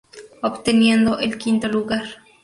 Obteniendo 0.41 1.19
el 1.19 1.37
quinto 1.37 1.67
lugar. 1.67 2.03